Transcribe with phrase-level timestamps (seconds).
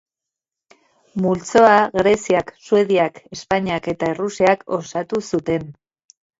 [1.25, 5.73] Multzoa Greziak, Suediak, Espainiak eta Errusiak osatu zuten.